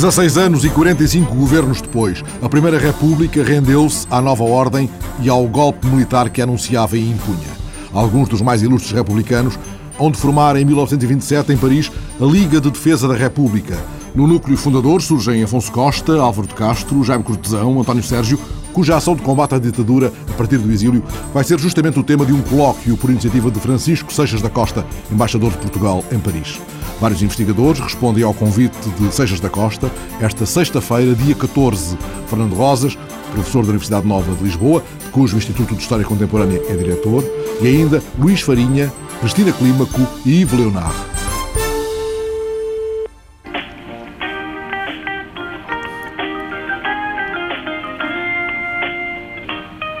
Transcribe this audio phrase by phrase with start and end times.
[0.00, 4.88] 16 anos e 45 governos depois, a Primeira República rendeu-se à nova ordem
[5.20, 7.48] e ao golpe militar que anunciava e impunha.
[7.92, 9.58] Alguns dos mais ilustres republicanos
[9.98, 11.90] hão de formar em 1927, em Paris,
[12.20, 13.76] a Liga de Defesa da República.
[14.14, 18.38] No núcleo fundador surgem Afonso Costa, Álvaro de Castro, Jaime Cortesão, António Sérgio,
[18.72, 21.02] cuja ação de combate à ditadura a partir do exílio
[21.34, 24.86] vai ser justamente o tema de um colóquio por iniciativa de Francisco Seixas da Costa,
[25.10, 26.60] embaixador de Portugal em Paris.
[27.00, 31.96] Vários investigadores respondem ao convite de Seixas da Costa esta sexta-feira, dia 14.
[32.26, 32.98] Fernando Rosas,
[33.32, 37.22] professor da Universidade Nova de Lisboa, cujo Instituto de História Contemporânea é diretor,
[37.60, 41.18] e ainda Luís Farinha, Cristina Clímaco e Ivo Leonardo.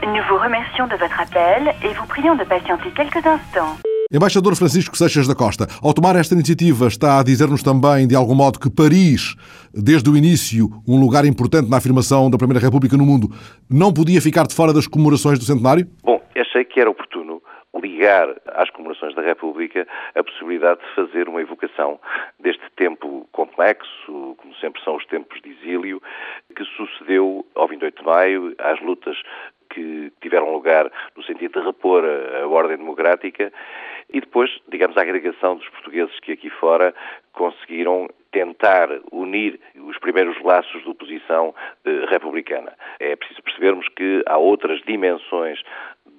[0.02, 3.87] Nous vous remercions de votre appel et vous prions de patienter quelques instants.
[4.10, 8.34] Embaixador Francisco Seixas da Costa, ao tomar esta iniciativa, está a dizer-nos também, de algum
[8.34, 9.36] modo, que Paris,
[9.70, 13.28] desde o início, um lugar importante na afirmação da Primeira República no mundo,
[13.68, 15.86] não podia ficar de fora das comemorações do centenário?
[16.02, 17.42] Bom, achei que era oportuno
[17.74, 22.00] ligar às comemorações da República a possibilidade de fazer uma evocação
[22.40, 26.00] deste tempo complexo, como sempre são os tempos de exílio,
[26.56, 29.18] que sucedeu ao 28 de maio, às lutas
[29.68, 33.52] que tiveram lugar no sentido de repor a, ordem democrática
[34.12, 36.94] e depois, digamos, a agregação dos portugueses que aqui fora
[37.38, 42.76] conseguiram tentar unir os primeiros laços de oposição eh, republicana.
[42.98, 45.62] É preciso percebermos que há outras dimensões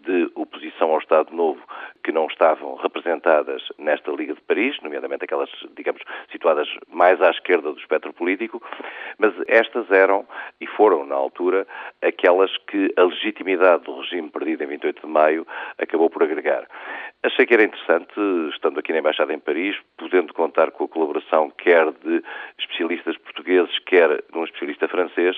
[0.06, 1.62] de oposição ao Estado Novo
[2.04, 7.72] que não estavam representadas nesta Liga de Paris, nomeadamente aquelas, digamos, situadas mais à esquerda
[7.72, 8.64] do espectro político,
[9.18, 10.26] mas estas eram
[10.62, 11.68] e foram, na altura,
[12.02, 15.46] aquelas que a legitimidade do regime perdido em 28 de maio
[15.78, 16.68] acabou por agregar.
[17.22, 18.14] Achei que era interessante,
[18.54, 21.09] estando aqui na Embaixada em Paris, podendo contar com a colaboração
[21.70, 22.24] quer de
[22.58, 25.38] especialistas portugueses, quer de um especialista francês,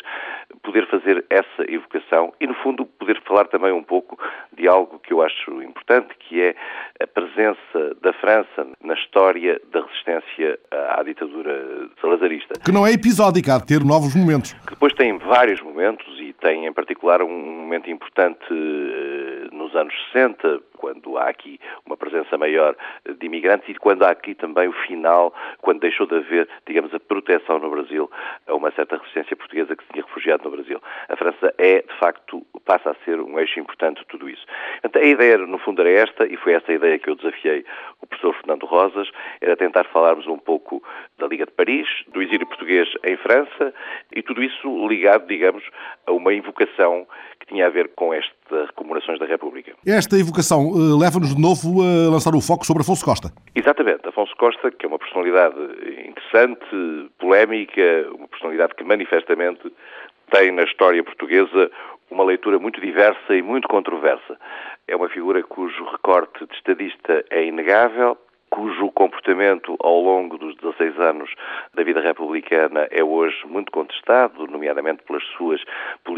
[0.64, 4.18] poder fazer essa evocação e, no fundo, poder falar também um pouco
[4.54, 6.56] de algo que eu acho importante, que é
[7.02, 12.54] a presença da França na história da resistência à ditadura salazarista.
[12.64, 14.54] Que não é episódica, há de ter novos momentos.
[14.54, 19.94] Que depois tem vários momentos e tem, em particular, um momento importante eh, nos anos
[20.12, 22.76] 60, quando há aqui uma presença maior
[23.06, 25.32] de imigrantes e quando há aqui também o final,
[25.62, 28.10] quando deixou de haver, digamos, a proteção no Brasil
[28.48, 30.82] a uma certa resistência portuguesa que se tinha refugiado no Brasil.
[31.08, 34.44] A França é, de facto, passa a ser um eixo importante de tudo isso.
[34.84, 37.64] Então, a ideia, no fundo, era esta, e foi essa a ideia que eu desafiei
[38.02, 39.08] o professor Fernando Rosas,
[39.40, 40.84] era tentar falarmos um pouco
[41.20, 43.72] da Liga de Paris, do exílio português em França,
[44.16, 45.64] e tudo isso ligado, digamos,
[46.08, 47.06] a uma invocação
[47.40, 49.74] que tinha a ver com estas comemorações da República.
[49.86, 53.30] Esta evocação uh, leva-nos de novo a lançar o foco sobre Afonso Costa.
[53.56, 54.08] Exatamente.
[54.08, 55.56] Afonso Costa, que é uma personalidade
[56.08, 59.72] interessante, polémica, uma personalidade que manifestamente
[60.32, 61.70] tem na história portuguesa
[62.10, 64.38] uma leitura muito diversa e muito controversa.
[64.88, 68.18] É uma figura cujo recorte de estadista é inegável,
[68.52, 71.34] cujo comportamento ao longo dos 16 anos
[71.74, 75.62] da vida republicana é hoje muito contestado, nomeadamente pelas suas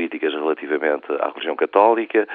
[0.04, 2.28] políticas relativamente à religião católica,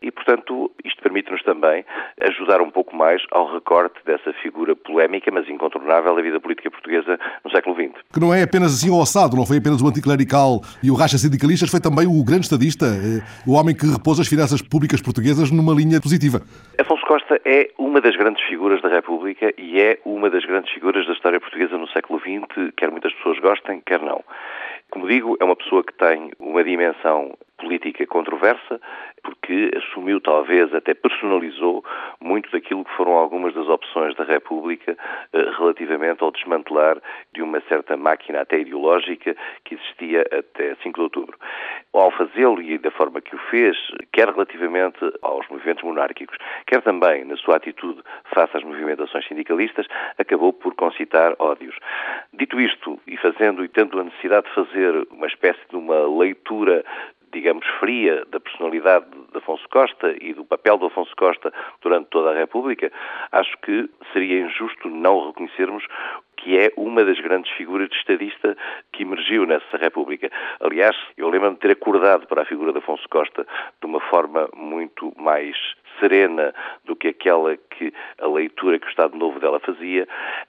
[0.00, 1.84] e, portanto, isto permite-nos também
[2.20, 7.18] ajudar um pouco mais ao recorte dessa figura polémica, mas incontornável da vida política portuguesa
[7.44, 8.02] no século XX.
[8.12, 11.16] Que não é apenas assim o ossado, não foi apenas o anticlerical e o racha
[11.16, 15.50] sindicalistas, foi também o grande estadista, eh, o homem que repôs as finanças públicas portuguesas
[15.50, 16.42] numa linha positiva.
[16.78, 21.06] Afonso Costa é uma das grandes figuras da República e é uma das grandes figuras
[21.06, 24.24] da história portuguesa no século XX, quer muitas pessoas gostem, quer não.
[24.92, 28.80] Como digo, é uma pessoa que tem uma dimensão política controversa,
[29.22, 31.84] porque assumiu, talvez, até personalizou
[32.20, 34.96] muito daquilo que foram algumas das opções da República
[35.32, 36.98] eh, relativamente ao desmantelar
[37.32, 41.38] de uma certa máquina até ideológica que existia até 5 de outubro.
[41.92, 43.76] Ao fazê-lo e da forma que o fez,
[44.12, 46.36] quer relativamente aos movimentos monárquicos,
[46.66, 48.02] quer também na sua atitude
[48.34, 49.86] face às movimentações sindicalistas,
[50.18, 51.76] acabou por concitar ódios.
[52.32, 56.84] Dito isto, e fazendo e tendo a necessidade de fazer uma espécie de uma leitura
[57.32, 62.30] digamos, fria da personalidade de Afonso Costa e do papel de Afonso Costa durante toda
[62.30, 62.92] a República,
[63.32, 65.84] acho que seria injusto não reconhecermos
[66.36, 68.56] que é uma das grandes figuras de estadista
[68.92, 70.30] que emergiu nessa República.
[70.60, 73.46] Aliás, eu lembro-me de ter acordado para a figura de Afonso Costa
[73.80, 75.56] de uma forma muito mais
[76.02, 76.52] serena
[76.84, 80.08] do que aquela que a leitura que o Estado Novo dela fazia,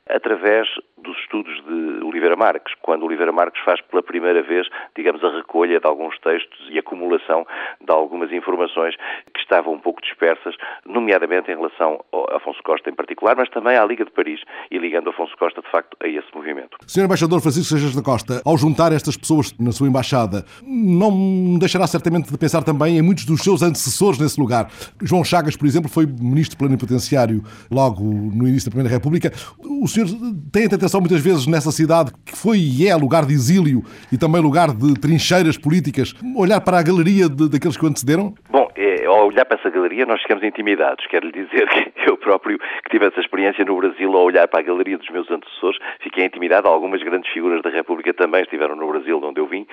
[0.09, 0.67] através
[0.97, 5.29] do os estudos de Oliveira Marques, quando Oliveira Marques faz pela primeira vez, digamos, a
[5.29, 7.45] recolha de alguns textos e acumulação
[7.79, 8.95] de algumas informações
[9.33, 10.55] que estavam um pouco dispersas,
[10.85, 14.41] nomeadamente em relação a Afonso Costa em particular, mas também à Liga de Paris
[14.71, 16.77] e ligando Afonso Costa, de facto, a esse movimento.
[16.87, 17.05] Sr.
[17.05, 22.31] Embaixador Francisco Seixas da Costa, ao juntar estas pessoas na sua embaixada, não deixará certamente
[22.31, 24.69] de pensar também em muitos dos seus antecessores nesse lugar.
[25.01, 29.31] João Chagas, por exemplo, foi ministro plenipotenciário logo no início da Primeira República.
[29.59, 30.07] O senhor
[30.51, 34.17] tem a tentação muitas vezes nessa cidade que foi e é lugar de exílio e
[34.17, 38.33] também lugar de trincheiras políticas, olhar para a galeria de, daqueles que o antecederam?
[38.51, 41.05] Bom, é, ao olhar para essa galeria nós ficamos intimidados.
[41.07, 44.59] Quero lhe dizer que eu próprio, que tive essa experiência no Brasil, ao olhar para
[44.59, 46.67] a galeria dos meus antecessores, fiquei intimidado.
[46.67, 49.67] Algumas grandes figuras da República também estiveram no Brasil, de onde eu vim.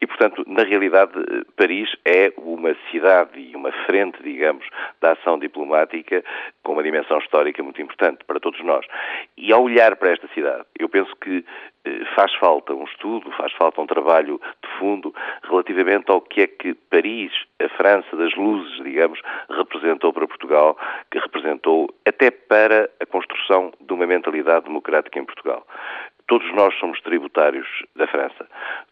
[0.00, 1.12] E, portanto, na realidade,
[1.56, 4.66] Paris é uma cidade e uma frente, digamos,
[5.00, 6.24] da ação diplomática
[6.62, 8.86] com uma dimensão histórica muito importante para todos nós.
[9.36, 11.44] E ao olhar para esta cidade, eu penso que
[12.14, 16.74] faz falta um estudo, faz falta um trabalho de fundo relativamente ao que é que
[16.74, 20.76] Paris, a França das luzes, digamos, representou para Portugal,
[21.10, 25.66] que representou até para a construção de uma mentalidade democrática em Portugal.
[26.28, 28.48] Todos nós somos tributários da França.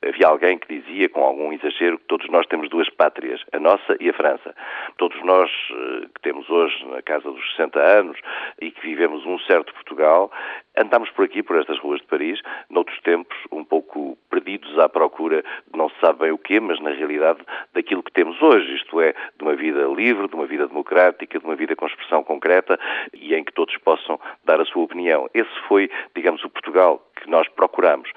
[0.06, 3.96] Havia alguém que dizia, com algum exagero, que todos nós temos duas pátrias, a nossa
[3.98, 4.54] e a França.
[4.98, 8.16] Todos nós eh, que temos hoje na casa dos 60 anos
[8.60, 10.30] e que vivemos um certo Portugal,
[10.76, 12.40] andamos por aqui, por estas ruas de Paris,
[12.70, 16.80] noutros tempos, um pouco perdidos à procura de não se sabe bem o quê, mas
[16.80, 17.40] na realidade
[17.72, 21.44] daquilo que temos hoje, isto é, de uma vida livre, de uma vida democrática, de
[21.44, 22.78] uma vida com expressão concreta
[23.12, 25.28] e em que todos possam dar a sua opinião.
[25.34, 28.10] Esse foi, digamos, o Portugal que nós procuramos.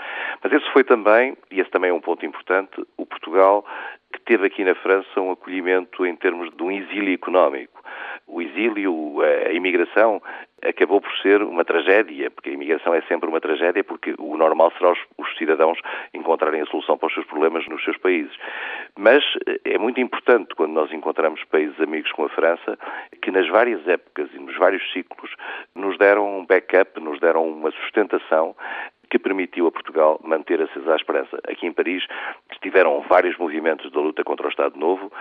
[0.43, 3.65] Mas esse foi também, e esse também é um ponto importante, o Portugal
[4.13, 7.83] que teve aqui na França um acolhimento em termos de um exílio económico.
[8.25, 10.21] O exílio, a imigração,
[10.61, 14.71] acabou por ser uma tragédia, porque a imigração é sempre uma tragédia, porque o normal
[14.77, 15.79] será os, os, cidadãos
[16.13, 18.35] encontrarem a solução para os seus problemas nos seus países.
[18.97, 22.77] Mas eh, é muito importante, quando nós encontramos países amigos com a França,
[23.21, 25.31] que nas várias épocas e nos vários ciclos
[25.75, 28.55] nos deram um backup, nos deram uma sustentação
[29.09, 31.39] que permitiu a Portugal manter acesa a esperança.
[31.47, 32.05] Aqui em Paris
[32.51, 35.11] estiveram vários movimentos da luta contra o Estado Novo,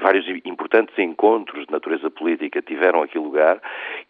[0.00, 3.60] vários importantes encontros de natureza política tiveram aqui lugar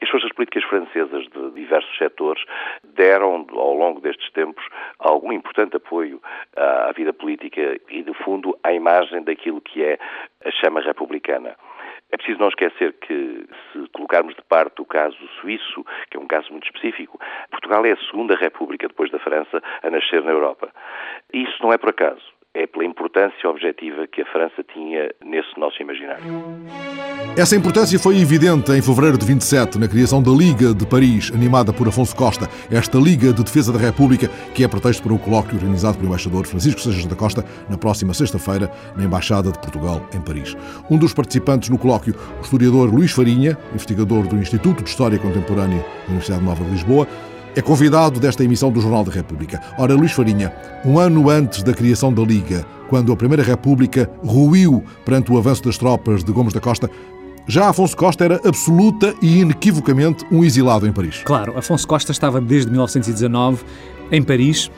[0.00, 2.44] e as forças políticas francesas de diversos setores
[2.94, 4.64] deram, ao longo destes tempos,
[4.98, 6.20] algum importante apoio
[6.56, 9.98] à vida política e, de fundo, à imagem daquilo que é
[10.44, 11.56] a chama republicana.
[12.14, 16.28] É preciso não esquecer que, se colocarmos de parte o caso suíço, que é um
[16.28, 17.18] caso muito específico,
[17.50, 20.70] Portugal é a segunda república depois da França a nascer na Europa.
[21.32, 22.22] Isso não é por acaso
[22.54, 26.22] é pela importância objetiva que a França tinha nesse nosso imaginário.
[27.36, 31.72] Essa importância foi evidente em fevereiro de 27, na criação da Liga de Paris, animada
[31.72, 32.46] por Afonso Costa.
[32.70, 36.46] Esta Liga de Defesa da República, que é pretexto para o colóquio organizado pelo embaixador
[36.46, 40.56] Francisco Sejas da Costa na próxima sexta-feira, na Embaixada de Portugal, em Paris.
[40.88, 45.80] Um dos participantes no colóquio, o historiador Luís Farinha, investigador do Instituto de História Contemporânea
[45.80, 47.08] da Universidade Nova de Lisboa,
[47.56, 49.60] é convidado desta emissão do Jornal da República.
[49.78, 50.52] Ora, Luís Farinha,
[50.84, 55.62] um ano antes da criação da Liga, quando a Primeira República ruiu perante o avanço
[55.62, 56.90] das tropas de Gomes da Costa,
[57.46, 61.22] já Afonso Costa era absoluta e inequivocamente um exilado em Paris.
[61.24, 63.62] Claro, Afonso Costa estava desde 1919
[64.10, 64.70] em Paris.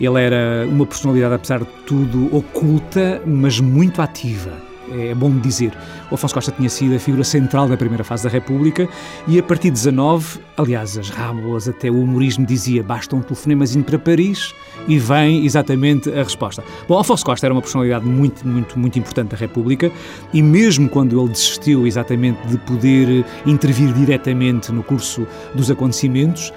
[0.00, 5.72] Ele era uma personalidade, apesar de tudo, oculta, mas muito ativa é bom dizer.
[6.10, 8.88] O Afonso Costa tinha sido a figura central da primeira fase da República
[9.26, 13.84] e a partir de 19, aliás, as rábulas até o humorismo dizia basta um telefonemazinho
[13.84, 14.54] para Paris
[14.86, 16.62] e vem exatamente a resposta.
[16.86, 19.90] Bom, Afonso Costa era uma personalidade muito, muito, muito importante da República
[20.32, 26.52] e mesmo quando ele desistiu exatamente de poder intervir diretamente no curso dos acontecimentos,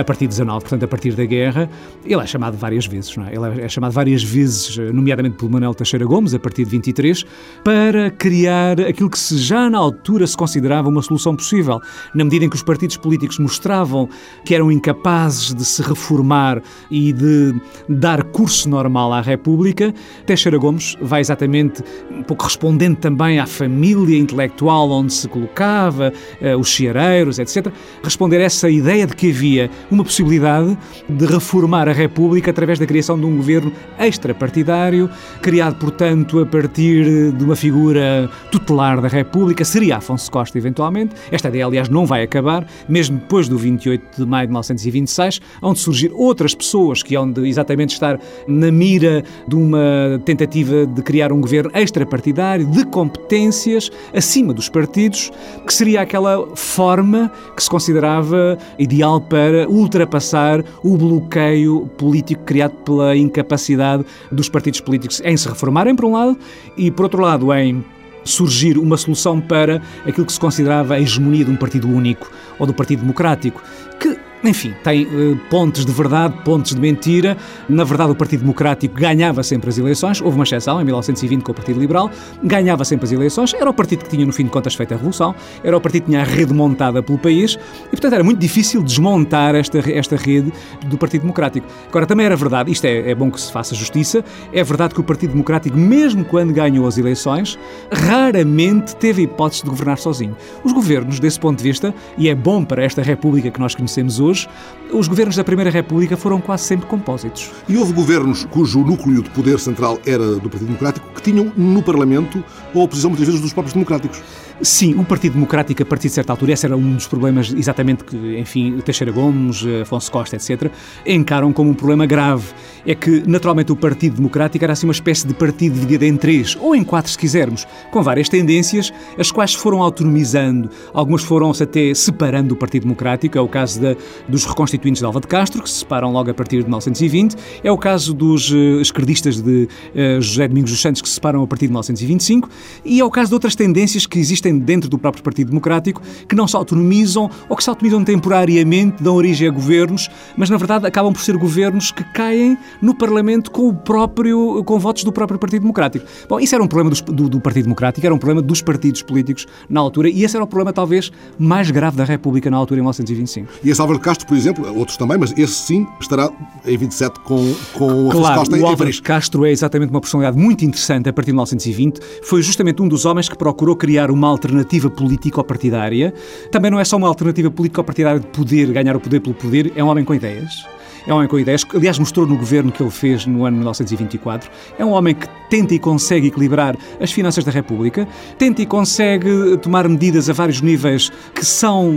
[0.00, 1.68] a partir de 19, portanto, a partir da guerra,
[2.04, 3.34] ele é chamado várias vezes, não é?
[3.34, 7.24] Ele é chamado várias vezes, eh, nomeadamente pelo Manuel Teixeira Gomes, a partir de 23,
[7.62, 11.80] para criar aquilo que se já na altura se considerava uma solução possível,
[12.14, 14.08] na medida em que os partidos políticos mostravam
[14.44, 17.54] que eram incapazes de se reformar e de
[17.88, 19.92] dar curso normal à República,
[20.26, 26.56] Teixeira Gomes vai exatamente, um pouco respondendo também à família intelectual onde se colocava, eh,
[26.56, 30.76] os chiareiros, etc., responder a essa ideia de que havia uma possibilidade
[31.08, 35.10] de reformar a República através da criação de um governo extrapartidário,
[35.42, 41.14] criado, portanto, a partir de uma figura tutelar da República, seria Afonso Costa, eventualmente.
[41.30, 45.78] Esta ideia, aliás, não vai acabar, mesmo depois do 28 de maio de 1926, onde
[45.78, 51.32] surgir outras pessoas que hão de exatamente estar na mira de uma tentativa de criar
[51.32, 55.30] um governo extrapartidário, de competências acima dos partidos,
[55.66, 62.72] que seria aquela forma que se considerava ideal para para ultrapassar o bloqueio político criado
[62.84, 66.36] pela incapacidade dos partidos políticos em se reformarem, por um lado,
[66.76, 67.84] e, por outro lado, em
[68.24, 72.66] surgir uma solução para aquilo que se considerava a hegemonia de um partido único ou
[72.66, 73.62] do Partido Democrático,
[74.00, 77.36] que enfim, tem uh, pontos de verdade, pontos de mentira.
[77.68, 80.20] Na verdade, o Partido Democrático ganhava sempre as eleições.
[80.20, 82.10] Houve uma exceção em 1920 com o Partido Liberal.
[82.42, 83.54] Ganhava sempre as eleições.
[83.54, 85.34] Era o partido que tinha, no fim de contas, feito a revolução.
[85.62, 87.58] Era o partido que tinha a rede montada pelo país.
[87.86, 90.52] E, portanto, era muito difícil desmontar esta, esta rede
[90.86, 91.66] do Partido Democrático.
[91.88, 95.00] Agora, também era verdade, isto é, é bom que se faça justiça, é verdade que
[95.00, 97.58] o Partido Democrático, mesmo quando ganhou as eleições,
[97.90, 100.36] raramente teve a hipótese de governar sozinho.
[100.62, 104.20] Os governos, desse ponto de vista, e é bom para esta República que nós conhecemos
[104.20, 104.48] hoje, hoje,
[104.92, 107.50] os governos da Primeira República foram quase sempre compósitos.
[107.68, 111.82] E houve governos cujo núcleo de poder central era do Partido Democrático que tinham no
[111.82, 114.22] Parlamento a oposição muitas vezes dos próprios democráticos.
[114.62, 118.04] Sim, o Partido Democrático, a partir de certa altura, esse era um dos problemas exatamente
[118.04, 120.70] que, enfim, Teixeira Gomes, Afonso Costa, etc.,
[121.04, 122.46] encaram como um problema grave.
[122.86, 126.56] É que, naturalmente, o Partido Democrático era assim uma espécie de partido dividido em três,
[126.60, 130.70] ou em quatro, se quisermos, com várias tendências, as quais foram autonomizando.
[130.92, 133.96] Algumas foram-se até separando do Partido Democrático, é o caso da,
[134.28, 137.70] dos reconstituintes de Alva de Castro, que se separam logo a partir de 1920, é
[137.70, 141.46] o caso dos uh, esquerdistas de uh, José Domingos dos Santos, que se separam a
[141.46, 142.48] partir de 1925,
[142.84, 146.34] e é o caso de outras tendências que existem dentro do próprio Partido Democrático que
[146.34, 150.86] não se autonomizam ou que se autonomizam temporariamente, dão origem a governos, mas na verdade
[150.86, 155.38] acabam por ser governos que caem no Parlamento com o próprio, com votos do próprio
[155.38, 156.06] Partido Democrático.
[156.28, 159.02] Bom, isso era um problema do, do, do Partido Democrático, era um problema dos partidos
[159.02, 162.80] políticos na altura e esse era o problema talvez mais grave da República na altura
[162.80, 163.52] em 1925.
[163.62, 166.30] E esse Álvaro Castro, por exemplo, outros também, mas esse sim estará
[166.66, 171.08] em 27 com, com claro, Costa o Álvaro Castro é exatamente uma personalidade muito interessante
[171.08, 172.00] a partir de 1920.
[172.22, 176.12] Foi justamente um dos homens que procurou criar uma alternativa político-partidária.
[176.52, 179.82] Também não é só uma alternativa político-partidária de poder, ganhar o poder pelo poder, é
[179.82, 180.66] um homem com ideias.
[181.06, 184.50] É um homem com ideias, aliás mostrou no governo que ele fez no ano 1924.
[184.78, 188.08] É um homem que tenta e consegue equilibrar as finanças da República,
[188.38, 191.92] tenta e consegue tomar medidas a vários níveis que são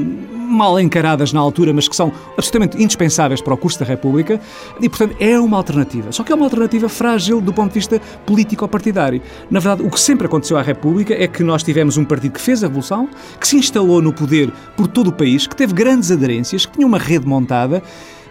[0.48, 4.42] mal encaradas na altura, mas que são absolutamente indispensáveis para o curso da República.
[4.82, 6.12] E, portanto, é uma alternativa.
[6.12, 9.22] Só que é uma alternativa frágil do ponto de vista político-partidário.
[9.50, 12.42] Na verdade, o que sempre aconteceu à República é que nós tivemos um partido que
[12.42, 13.08] fez a revolução,
[13.40, 16.88] que se instalou no poder por todo o país, que teve grandes aderências, que tinha
[16.88, 17.82] uma rede montada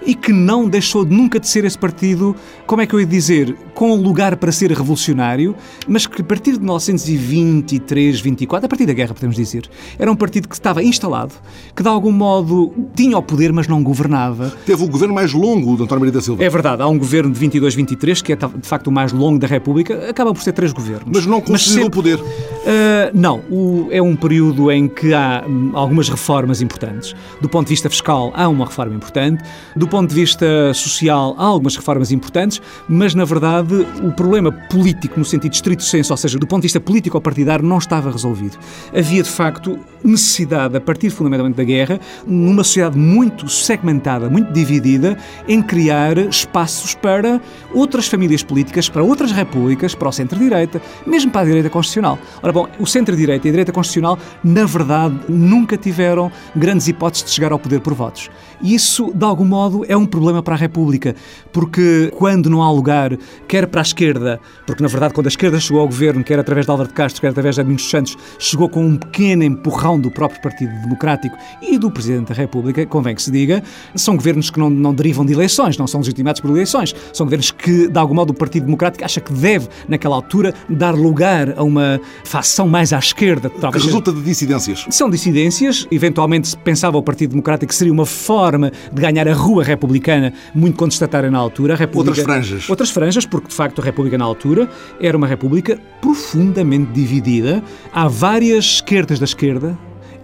[0.07, 2.35] e que não deixou nunca de ser esse partido,
[2.67, 5.55] como é que eu ia dizer, com lugar para ser revolucionário,
[5.87, 10.17] mas que a partir de 1923, 24, a partir da guerra, podemos dizer, era um
[10.17, 11.35] partido que estava instalado,
[11.75, 14.53] que de algum modo tinha o poder, mas não governava.
[14.65, 16.45] Teve o governo mais longo de António Maria da Silva.
[16.45, 19.39] É verdade, há um governo de 22, 23, que é de facto o mais longo
[19.39, 21.09] da República, acaba por ser três governos.
[21.13, 22.19] Mas não conseguiu o poder.
[22.19, 27.15] Uh, não, o, é um período em que há hum, algumas reformas importantes.
[27.41, 29.45] Do ponto de vista fiscal, há uma reforma importante.
[29.75, 33.75] Do ponto de vista social, há algumas reformas importantes, mas na verdade
[34.05, 37.79] o problema político, no sentido estrito senso, ou seja, do ponto de vista político-partidário, não
[37.79, 38.59] estava resolvido.
[38.95, 45.17] Havia de facto necessidade, a partir fundamentalmente da guerra, numa sociedade muito segmentada, muito dividida,
[45.49, 47.41] em criar espaços para
[47.73, 52.19] outras famílias políticas, para outras repúblicas, para o centro-direita, mesmo para a direita constitucional.
[52.43, 57.31] Ora bom, o centro-direita e a direita constitucional, na verdade, nunca tiveram grandes hipóteses de
[57.31, 58.29] chegar ao poder por votos.
[58.61, 61.15] E isso, de algum modo, é um problema para a República,
[61.53, 63.17] porque quando não há lugar,
[63.49, 66.67] quer para a esquerda, porque na verdade, quando a esquerda chegou ao governo, quer através
[66.67, 70.11] de Álvaro de Castro, quer através de Domingos Santos, chegou com um pequeno empurrão do
[70.11, 73.63] próprio Partido Democrático e do Presidente da República, convém que se diga,
[73.95, 77.51] são governos que não, não derivam de eleições, não são legitimados por eleições, são governos
[77.51, 81.63] que, de algum modo, o Partido Democrático acha que deve, naquela altura, dar lugar a
[81.63, 83.51] uma facção mais à esquerda.
[83.51, 84.87] Talvez que resulta de dissidências.
[84.91, 89.35] São dissidências, eventualmente se pensava o Partido Democrático que seria uma forma de ganhar a
[89.35, 91.75] rua republicana, muito contestatária na altura.
[91.75, 92.71] A República, outras franjas.
[92.71, 94.69] Outras franjas, porque de facto a República na altura
[95.01, 97.63] era uma República profundamente dividida.
[97.93, 99.77] Há várias esquerdas da esquerda,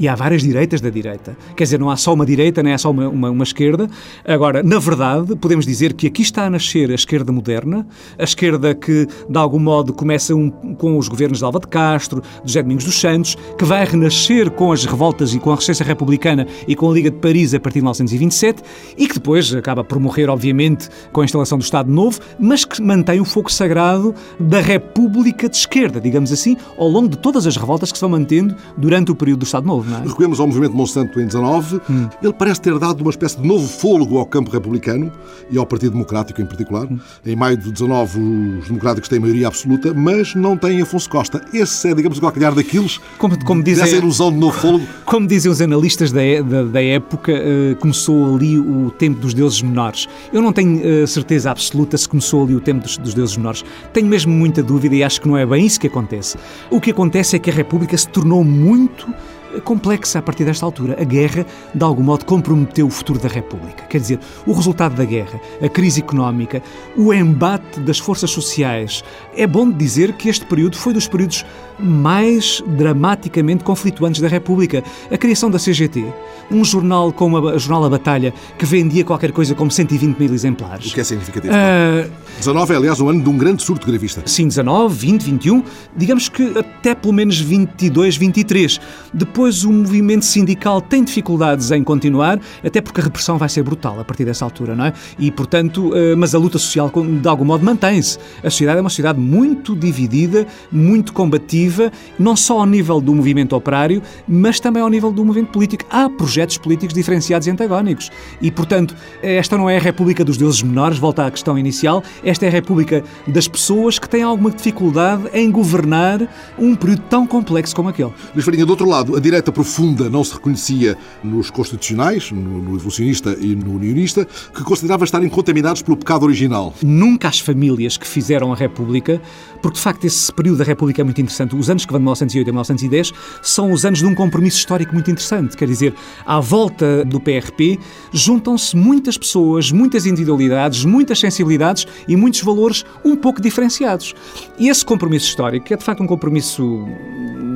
[0.02, 1.36] e há várias direitas da direita.
[1.56, 3.88] Quer dizer, não há só uma direita, nem há só uma, uma, uma, esquerda.
[4.24, 7.86] Agora, na verdade, podemos dizer que aqui está a nascer a esquerda moderna,
[8.18, 12.20] a esquerda que, de algum modo, começa um, com os governos de Alva de Castro,
[12.20, 15.86] de José Domingos dos Santos, que vai renascer com as revoltas e com a resistência
[15.86, 18.60] republicana e com a Liga de Paris a partir de 1927
[18.98, 22.82] e que depois acaba por morrer, obviamente, com a instalação do Estado Novo, mas que
[22.82, 27.56] mantém o foco sagrado da República de Esquerda, digamos assim, ao longo de todas as
[27.56, 29.91] revoltas que se vão mantendo durante o período do Estado Novo.
[29.98, 30.08] É?
[30.08, 31.80] Recuemos ao movimento Monsanto em 19.
[31.88, 32.08] Hum.
[32.22, 35.12] Ele parece ter dado uma espécie de novo fôlego ao campo republicano
[35.50, 36.86] e ao Partido Democrático em particular.
[36.90, 36.98] Hum.
[37.24, 38.20] Em maio de 19,
[38.60, 41.40] os democráticos têm maioria absoluta, mas não têm Afonso Costa.
[41.52, 44.86] Esse é, digamos, o calcanhar daqueles como, como dizem, dessa ilusão de novo fôlego.
[45.04, 49.60] Como dizem os analistas da, da, da época, uh, começou ali o tempo dos deuses
[49.60, 50.08] menores.
[50.32, 53.64] Eu não tenho uh, certeza absoluta se começou ali o tempo dos, dos deuses menores.
[53.92, 56.38] Tenho mesmo muita dúvida e acho que não é bem isso que acontece.
[56.70, 59.12] O que acontece é que a República se tornou muito
[59.60, 60.96] complexa a partir desta altura.
[61.00, 63.84] A guerra, de algum modo, comprometeu o futuro da República.
[63.84, 66.62] Quer dizer, o resultado da guerra, a crise económica,
[66.96, 69.04] o embate das forças sociais.
[69.36, 71.44] É bom dizer que este período foi dos períodos
[71.78, 74.82] mais dramaticamente conflituantes da República.
[75.10, 76.04] A criação da CGT,
[76.50, 80.90] um jornal como a Jornal A Batalha, que vendia qualquer coisa como 120 mil exemplares.
[80.90, 81.52] O que é significativo.
[81.52, 82.10] Uh...
[82.38, 84.22] 19 é, aliás, um ano de um grande surto gravista.
[84.26, 85.64] Sim, 19, 20, 21,
[85.96, 88.80] digamos que até pelo menos 22, 23.
[89.12, 93.98] Depois o movimento sindical tem dificuldades em continuar, até porque a repressão vai ser brutal
[93.98, 94.92] a partir dessa altura, não é?
[95.18, 98.18] E, portanto, uh, mas a luta social, de algum modo, mantém-se.
[98.38, 103.56] A sociedade é uma sociedade muito dividida, muito combativa, não só ao nível do movimento
[103.56, 105.84] operário, mas também ao nível do movimento político.
[105.90, 108.10] Há projetos políticos diferenciados e antagónicos.
[108.40, 112.46] E, portanto, esta não é a República dos Deuses Menores, volta à questão inicial, esta
[112.46, 117.74] é a República das pessoas que têm alguma dificuldade em governar um período tão complexo
[117.74, 118.12] como aquele.
[118.34, 123.34] Luís Farinha, do outro lado, a direita profunda não se reconhecia nos constitucionais, no evolucionista
[123.40, 126.74] e no unionista, que considerava estarem contaminados pelo pecado original.
[126.82, 129.22] Nunca as famílias que fizeram a República,
[129.62, 131.56] porque de facto esse período da República é muito interessante.
[131.56, 134.92] Os anos que vão de 1908 a 1910 são os anos de um compromisso histórico
[134.92, 135.56] muito interessante.
[135.56, 135.94] Quer dizer,
[136.26, 137.78] à volta do PRP
[138.12, 144.14] juntam-se muitas pessoas, muitas individualidades, muitas sensibilidades e muitos valores um pouco diferenciados.
[144.58, 146.86] E esse compromisso histórico, é de facto um compromisso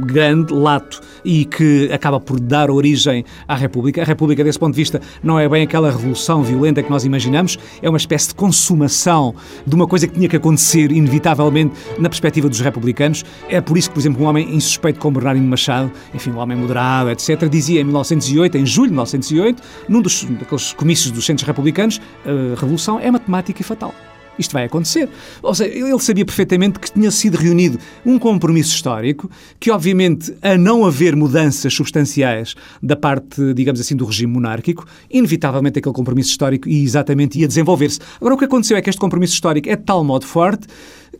[0.06, 4.02] grande, lato, e que acaba por dar origem à República.
[4.02, 7.58] A República, desse ponto de vista, não é bem aquela revolução violenta que nós imaginamos,
[7.82, 9.34] é uma espécie de consumação
[9.66, 13.24] de uma coisa que tinha que acontecer inevitavelmente na perspectiva dos republicanos.
[13.48, 16.56] É por isso que, por exemplo, um homem insuspeito como Bernardino Machado, enfim, um homem
[16.56, 21.46] moderado, etc., dizia em 1908, em julho de 1908, num dos, daqueles comícios dos centros
[21.46, 23.94] republicanos, a revolução é matemática e fatal
[24.38, 25.08] isto vai acontecer.
[25.42, 30.56] Ou seja, ele sabia perfeitamente que tinha sido reunido um compromisso histórico, que obviamente, a
[30.56, 36.68] não haver mudanças substanciais da parte, digamos assim, do regime monárquico, inevitavelmente aquele compromisso histórico
[36.68, 38.00] ia exatamente ia desenvolver-se.
[38.20, 40.66] Agora, o que aconteceu é que este compromisso histórico é de tal modo forte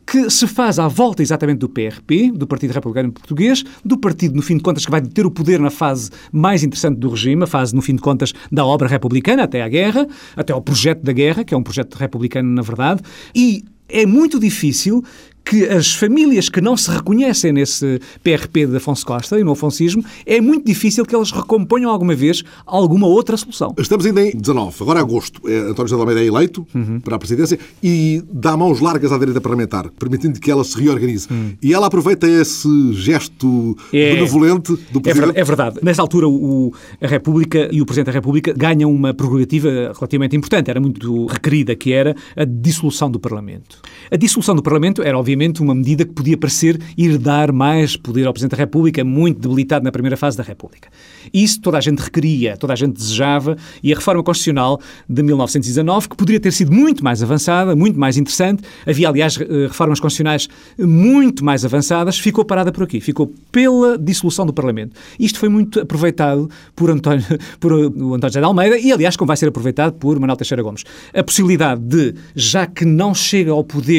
[0.07, 4.43] que se faz à volta exatamente do PRP, do Partido Republicano Português, do partido, no
[4.43, 7.47] fim de contas, que vai ter o poder na fase mais interessante do regime, a
[7.47, 10.07] fase, no fim de contas, da obra republicana, até à guerra,
[10.37, 13.03] até ao projeto da guerra, que é um projeto republicano, na verdade,
[13.35, 15.03] e é muito difícil
[15.47, 20.05] que as famílias que não se reconhecem nesse PRP de Afonso Costa e no afoncismo,
[20.27, 23.73] é muito difícil que elas recomponham alguma vez alguma outra solução.
[23.79, 25.49] Estamos ainda em 19, agora é agosto.
[25.49, 26.99] É, António José de Almeida é eleito uhum.
[26.99, 31.29] para a presidência e dá mãos largas à direita parlamentar, permitindo que ela se reorganize.
[31.31, 31.55] Uhum.
[31.63, 35.39] E ela aproveita esse gesto é, benevolente do presidente.
[35.39, 35.79] É verdade.
[35.81, 40.71] Nessa altura, o, a República e o Presidente da República ganham uma prerrogativa relativamente importante,
[40.71, 43.81] era muito requerida, que era a dissolução do Parlamento.
[44.11, 48.27] A dissolução do Parlamento era, obviamente, uma medida que podia parecer ir dar mais poder
[48.27, 50.89] ao Presidente da República, muito debilitado na primeira fase da República.
[51.33, 56.09] Isso toda a gente requeria, toda a gente desejava, e a reforma constitucional de 1919,
[56.09, 60.49] que poderia ter sido muito mais avançada, muito mais interessante, havia, aliás, eh, reformas constitucionais
[60.79, 64.95] muito mais avançadas, ficou parada por aqui, ficou pela dissolução do Parlamento.
[65.19, 67.25] Isto foi muito aproveitado por António,
[67.59, 70.63] por o António José de Almeida e, aliás, como vai ser aproveitado por Manuel Teixeira
[70.63, 70.85] Gomes.
[71.13, 73.96] A possibilidade de, já que não chega ao poder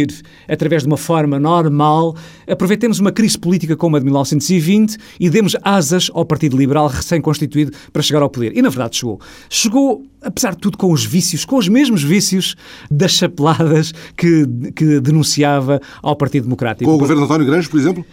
[0.48, 2.16] através de uma forma normal,
[2.48, 7.72] aproveitemos uma crise política como a de 1920 e demos asas ao Partido Liberal recém-constituído
[7.92, 8.56] para chegar ao poder.
[8.56, 9.20] E, na verdade, chegou.
[9.50, 12.56] Chegou apesar de tudo, com os vícios, com os mesmos vícios
[12.90, 16.90] das chapeladas que, que denunciava ao Partido Democrático.
[16.90, 18.06] Com o governo António Granjo, por exemplo?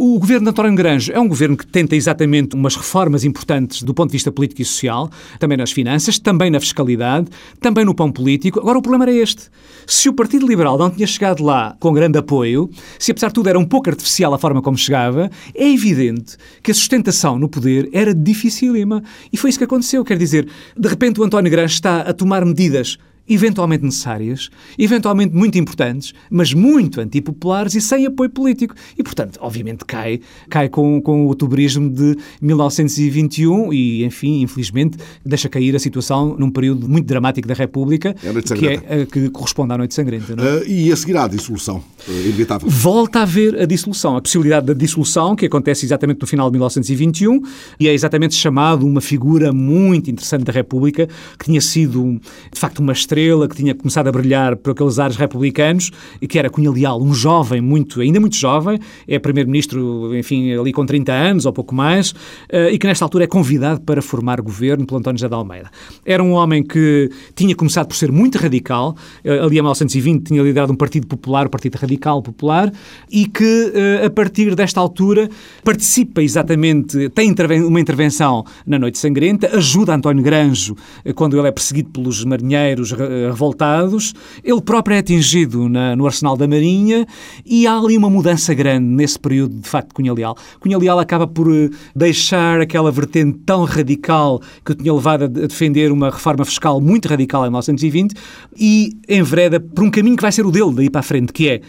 [0.00, 3.92] O governo de António Granjo é um governo que tenta exatamente umas reformas importantes do
[3.92, 7.26] ponto de vista político e social, também nas finanças, também na fiscalidade,
[7.60, 8.60] também no pão político.
[8.60, 9.50] Agora, o problema era este.
[9.88, 13.48] Se o Partido Liberal não tinha chegado lá com grande apoio, se apesar de tudo
[13.48, 17.90] era um pouco artificial a forma como chegava, é evidente que a sustentação no poder
[17.92, 19.02] era dificílima.
[19.32, 20.04] E foi isso que aconteceu.
[20.04, 20.46] Quer dizer,
[20.78, 26.52] de repente o António Granjo está a tomar medidas eventualmente necessárias, eventualmente muito importantes, mas
[26.52, 28.74] muito antipopulares e sem apoio político.
[28.96, 35.48] E, portanto, obviamente cai, cai com, com o outubrismo de 1921 e, enfim, infelizmente, deixa
[35.48, 39.78] cair a situação num período muito dramático da República, é que, é, que corresponde à
[39.78, 40.34] Noite Sangrenta.
[40.34, 42.68] Uh, e a seguir à dissolução, uh, inevitável.
[42.68, 46.54] Volta a haver a dissolução, a possibilidade da dissolução, que acontece exatamente no final de
[46.56, 47.42] 1921,
[47.78, 52.20] e é exatamente chamado uma figura muito interessante da República, que tinha sido,
[52.52, 53.17] de facto, uma estrela,
[53.48, 57.12] que tinha começado a brilhar por aqueles ares republicanos, e que era Cunha Leal, um
[57.12, 62.12] jovem, muito, ainda muito jovem, é primeiro-ministro, enfim, ali com 30 anos ou pouco mais,
[62.12, 65.70] uh, e que nesta altura é convidado para formar governo pelo António José de Almeida.
[66.04, 70.42] Era um homem que tinha começado por ser muito radical, uh, ali em 1920 tinha
[70.42, 72.72] liderado um partido popular, o Partido Radical Popular,
[73.10, 75.28] e que, uh, a partir desta altura,
[75.64, 77.34] participa exatamente, tem
[77.66, 80.76] uma intervenção na Noite Sangrenta, ajuda António Granjo
[81.14, 82.92] quando ele é perseguido pelos marinheiros
[83.28, 87.06] revoltados, ele próprio é atingido na, no arsenal da Marinha
[87.44, 90.36] e há ali uma mudança grande nesse período, de facto, de Cunha Leal.
[90.60, 95.26] Cunha Leal acaba por eh, deixar aquela vertente tão radical que o tinha levado a
[95.26, 98.14] defender uma reforma fiscal muito radical em 1920
[98.56, 101.48] e envereda por um caminho que vai ser o dele daí para a frente, que
[101.48, 101.60] é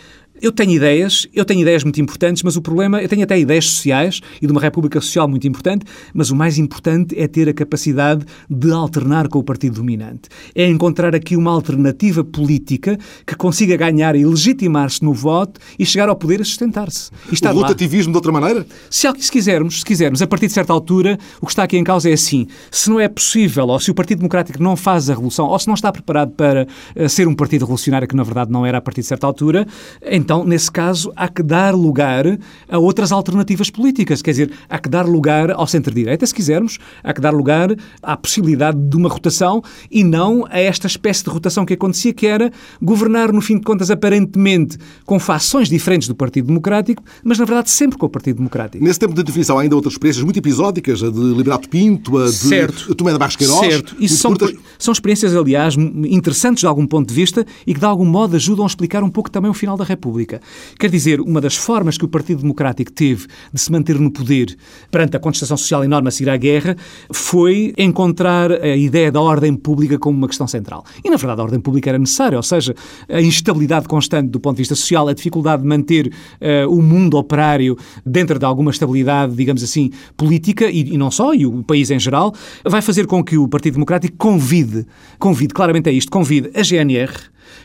[0.41, 3.69] eu tenho ideias, eu tenho ideias muito importantes, mas o problema, eu tenho até ideias
[3.69, 7.53] sociais e de uma república social muito importante, mas o mais importante é ter a
[7.53, 10.29] capacidade de alternar com o partido dominante.
[10.55, 16.09] É encontrar aqui uma alternativa política que consiga ganhar e legitimar-se no voto e chegar
[16.09, 17.11] ao poder a sustentar-se.
[17.31, 18.65] O rotativismo de outra maneira?
[18.89, 21.83] Se, se quisermos, se quisermos, a partir de certa altura, o que está aqui em
[21.83, 25.13] causa é assim, se não é possível, ou se o Partido Democrático não faz a
[25.13, 28.51] revolução, ou se não está preparado para uh, ser um partido revolucionário, que na verdade
[28.51, 29.67] não era a partir de certa altura,
[30.03, 32.23] então então, nesse caso, há que dar lugar
[32.69, 34.21] a outras alternativas políticas.
[34.21, 38.15] Quer dizer, há que dar lugar ao centro-direita, se quisermos, há que dar lugar à
[38.15, 42.51] possibilidade de uma rotação e não a esta espécie de rotação que acontecia, que era
[42.79, 47.71] governar, no fim de contas, aparentemente com fações diferentes do Partido Democrático, mas na verdade
[47.71, 48.83] sempre com o Partido Democrático.
[48.83, 52.25] Nesse tempo de definição, há ainda outras experiências muito episódicas, a de Liberato Pinto, a
[52.25, 52.93] de certo.
[52.93, 53.61] Tomé da Barros Queiroz.
[53.61, 53.95] Certo.
[53.99, 54.35] Isso são,
[54.77, 58.63] são experiências, aliás, interessantes de algum ponto de vista e que de algum modo ajudam
[58.63, 60.18] a explicar um pouco também o final da República.
[60.19, 60.41] República.
[60.77, 64.55] Quer dizer, uma das formas que o Partido Democrático teve de se manter no poder
[64.91, 66.75] perante a contestação social enorme a seguir à guerra
[67.11, 70.83] foi encontrar a ideia da ordem pública como uma questão central.
[71.03, 72.75] E, na verdade, a ordem pública era necessária, ou seja,
[73.07, 77.17] a instabilidade constante do ponto de vista social, a dificuldade de manter uh, o mundo
[77.17, 81.89] operário dentro de alguma estabilidade, digamos assim, política, e, e não só, e o país
[81.91, 82.33] em geral,
[82.65, 84.85] vai fazer com que o Partido Democrático convide,
[85.17, 87.13] convide, claramente é isto, convide a GNR,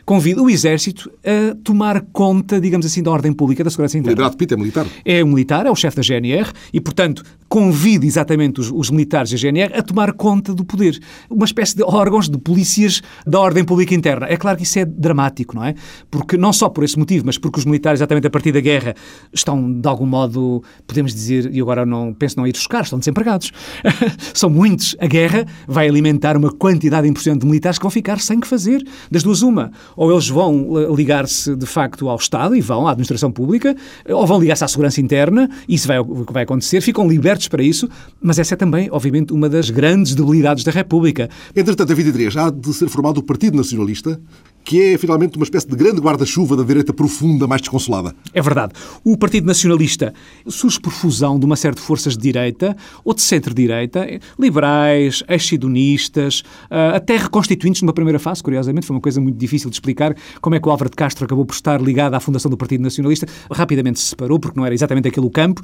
[0.05, 4.13] convida o Exército a tomar conta, digamos assim, da ordem pública, da segurança interna.
[4.13, 4.87] O Liberato Pinto é militar.
[5.05, 9.37] É militar, é o chefe da GNR e, portanto, convida exatamente os, os militares da
[9.37, 10.99] GNR a tomar conta do poder.
[11.31, 14.27] Uma espécie de órgãos, de polícias da ordem pública interna.
[14.29, 15.75] É claro que isso é dramático, não é?
[16.11, 18.95] Porque não só por esse motivo, mas porque os militares, exatamente a partir da guerra,
[19.33, 23.53] estão, de algum modo, podemos dizer, e agora não penso não ir buscar, estão desempregados.
[24.35, 24.97] São muitos.
[24.99, 28.85] A guerra vai alimentar uma quantidade importante de militares que vão ficar sem que fazer.
[29.11, 32.93] Das duas, uma ou eles vão eh, ligar-se de facto ao Estado e vão à
[32.93, 33.77] administração pública,
[34.09, 37.63] ou vão ligar-se à segurança interna, isso vai, o que vai acontecer, ficam libertos para
[37.63, 37.89] isso,
[38.21, 41.29] mas essa é também, obviamente, uma das grandes debilidades da República.
[41.55, 44.21] Entretanto, a 23 há de ser formado o Partido Nacionalista,
[44.65, 48.15] que é finalmente uma espécie de grande guarda-chuva da direita profunda, mais desconsolada.
[48.33, 48.73] É verdade.
[49.05, 50.15] O Partido Nacionalista
[50.47, 54.07] surge por fusão de uma série de forças de direita ou de centro-direita,
[54.39, 59.77] liberais, ex-sidonistas, eh, até reconstituintes numa primeira fase, curiosamente, foi uma coisa muito difícil de
[59.77, 62.57] explicar como é que o Álvaro de Castro acabou por estar ligado à fundação do
[62.57, 63.27] Partido Nacionalista.
[63.51, 65.63] Rapidamente se separou, porque não era exatamente aquele o campo.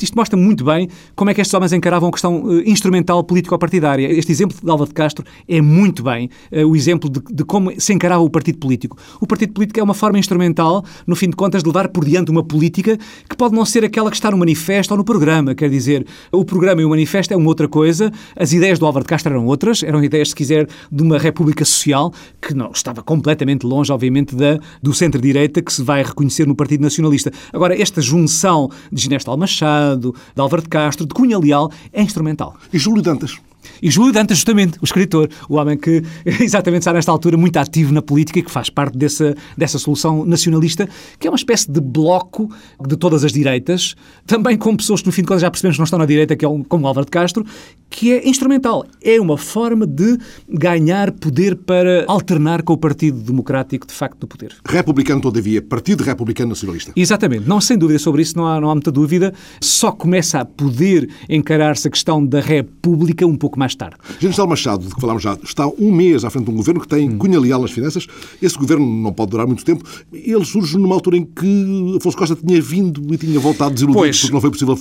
[0.00, 4.10] Isto mostra muito bem como é que estes homens encaravam a questão uh, instrumental político-partidária.
[4.10, 7.72] Este exemplo de Álvaro de Castro é muito bem uh, o exemplo de, de, como
[7.80, 8.96] se encarava o partido político.
[9.20, 12.30] O partido político é uma forma instrumental, no fim de contas, de levar por diante
[12.30, 15.54] uma política que pode não ser aquela que está no manifesto ou no programa.
[15.54, 19.04] Quer dizer, o programa e o manifesto é uma outra coisa, as ideias do Álvaro
[19.04, 23.02] de Castro eram outras, eram ideias, se quiser, de uma república social que não estava
[23.02, 27.30] completamente longe, obviamente, da, do centro-direita que se vai reconhecer no Partido Nacionalista.
[27.52, 32.56] Agora, esta junção de Ginestal Machado, de Álvaro de Castro, de Cunha Leal, é instrumental.
[32.72, 33.38] E Júlio Dantas?
[33.82, 36.02] E Júlio Dantas, justamente, o escritor, o homem que
[36.40, 40.24] exatamente está nesta altura muito ativo na política e que faz parte dessa, dessa solução
[40.24, 42.50] nacionalista, que é uma espécie de bloco
[42.86, 43.94] de todas as direitas,
[44.26, 46.36] também com pessoas que no fim de contas já percebemos que não estão na direita,
[46.36, 47.44] que é um, como Álvaro de Castro,
[47.90, 48.86] que é instrumental.
[49.02, 54.26] É uma forma de ganhar poder para alternar com o Partido Democrático, de facto, do
[54.26, 54.54] poder.
[54.64, 56.92] Republicano, todavia, Partido Republicano Nacionalista.
[56.96, 57.46] Exatamente.
[57.46, 59.32] Não, sem dúvida sobre isso, não há, não há muita dúvida.
[59.60, 63.96] Só começa a poder encarar-se a questão da República um pouco pouco mais tarde.
[64.18, 66.88] General Machado, de que falámos já, está um mês à frente de um governo que
[66.88, 67.18] tem hum.
[67.18, 68.06] cunha leal nas finanças.
[68.40, 69.84] Esse governo não pode durar muito tempo.
[70.12, 74.20] Ele surge numa altura em que Afonso Costa tinha vindo e tinha voltado desiludido pois,
[74.20, 74.78] porque não foi possível uh,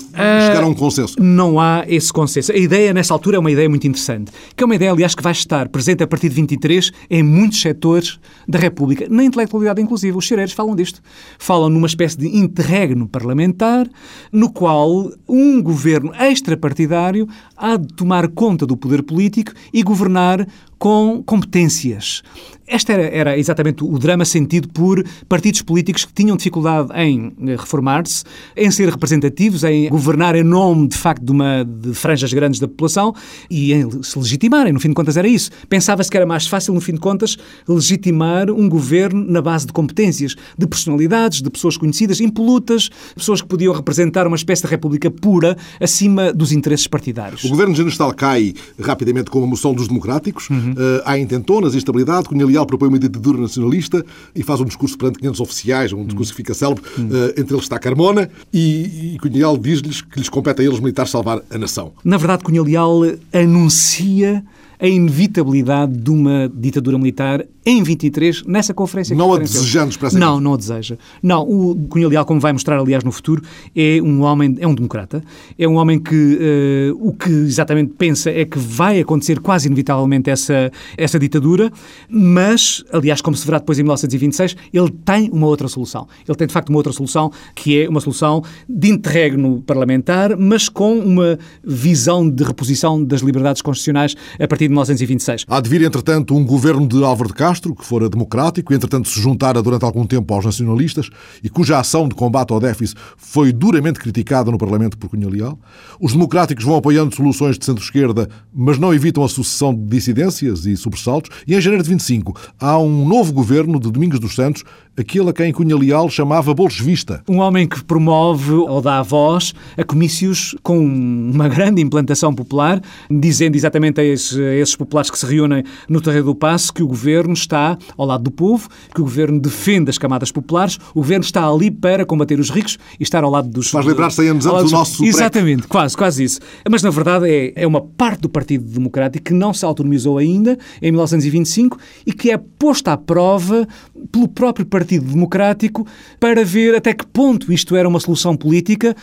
[0.47, 1.21] chegar a um consenso.
[1.21, 2.51] Não há esse consenso.
[2.51, 5.21] A ideia, nessa altura, é uma ideia muito interessante, que é uma ideia, aliás, que
[5.21, 10.17] vai estar presente a partir de 23 em muitos setores da República, na intelectualidade inclusive.
[10.17, 11.01] Os cheireiros falam disto.
[11.37, 13.87] Falam numa espécie de interregno parlamentar,
[14.31, 20.47] no qual um governo extrapartidário há de tomar conta do poder político e governar
[20.77, 22.23] com competências.
[22.71, 27.55] Este era, era, exatamente o drama sentido por partidos políticos que tinham dificuldade em eh,
[27.57, 28.23] reformar-se,
[28.55, 32.67] em ser representativos, em governar em nome, de facto, de, uma, de franjas grandes da
[32.67, 33.13] população
[33.49, 34.71] e em se legitimarem.
[34.71, 35.51] No fim de contas, era isso.
[35.67, 39.73] Pensava-se que era mais fácil, no fim de contas, legitimar um governo na base de
[39.73, 45.11] competências, de personalidades, de pessoas conhecidas, impolutas, pessoas que podiam representar uma espécie de república
[45.11, 47.43] pura acima dos interesses partidários.
[47.43, 50.49] O governo general cai rapidamente com a moção dos democráticos.
[50.49, 50.71] Uhum.
[50.71, 52.29] Uh, há intentonas, instabilidade.
[52.29, 54.03] Cunha Propõe uma ditadura nacionalista
[54.35, 56.83] e faz um discurso perante 500 oficiais, um discurso que fica célebre.
[56.97, 60.79] Uh, entre eles está Carmona e, e Cunha Leal diz-lhes que lhes compete a eles
[60.79, 61.93] militares salvar a nação.
[62.03, 63.01] Na verdade, Cunha Leal
[63.33, 64.43] anuncia
[64.81, 69.15] a inevitabilidade de uma ditadura militar em 23, nessa conferência.
[69.15, 70.27] Não a desejando expressamente?
[70.27, 70.97] Não, não a deseja.
[71.21, 73.43] Não, o Cunha Leal, como vai mostrar, aliás, no futuro,
[73.75, 75.23] é um homem, é um democrata,
[75.59, 80.31] é um homem que uh, o que exatamente pensa é que vai acontecer quase inevitavelmente
[80.31, 81.71] essa, essa ditadura,
[82.09, 86.07] mas, aliás, como se verá depois em 1926, ele tem uma outra solução.
[86.27, 90.67] Ele tem, de facto, uma outra solução, que é uma solução de interregno parlamentar, mas
[90.67, 95.45] com uma visão de reposição das liberdades constitucionais a partir 1926.
[95.47, 99.19] Há de vir, entretanto, um governo de Álvaro de Castro, que fora democrático, entretanto se
[99.21, 101.09] juntara durante algum tempo aos nacionalistas
[101.43, 105.59] e cuja ação de combate ao déficit foi duramente criticada no Parlamento por Cunha Leal.
[105.99, 110.75] Os democráticos vão apoiando soluções de centro-esquerda, mas não evitam a sucessão de dissidências e
[110.75, 111.29] sobressaltos.
[111.47, 114.63] E em janeiro de 25 há um novo governo de Domingos dos Santos,
[114.97, 117.23] aquele a quem Cunha Leal chamava bolchevista.
[117.27, 123.55] Um homem que promove ou dá voz a comícios com uma grande implantação popular, dizendo
[123.55, 126.87] exatamente a esses, a esses populares que se reúnem no Terreiro do Passo que o
[126.87, 131.23] governo está ao lado do povo, que o governo defende as camadas populares, o governo
[131.23, 133.69] está ali para combater os ricos e estar ao lado dos...
[133.69, 136.39] Faz lembrar 100 anos antes do nosso Exatamente, quase, quase isso.
[136.69, 140.57] Mas, na verdade, é, é uma parte do Partido Democrático que não se autonomizou ainda,
[140.81, 143.67] em 1925, e que é posta à prova
[144.11, 145.85] pelo próprio Partido Democrático
[146.19, 148.95] para ver até que ponto isto era uma solução política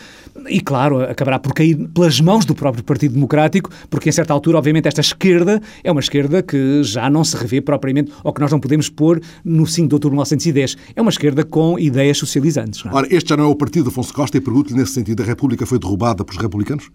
[0.47, 4.57] e, claro, acabará por cair pelas mãos do próprio Partido Democrático, porque, em certa altura,
[4.57, 8.51] obviamente, esta esquerda é uma esquerda que já não se revê propriamente, ou que nós
[8.51, 10.77] não podemos pôr no 5 de outubro de 1910.
[10.95, 12.85] É uma esquerda com ideias socializantes.
[12.85, 15.25] Ora, este já não é o partido de Afonso Costa e pergunto-lhe nesse sentido, a
[15.25, 16.89] República foi derrubada pelos republicanos?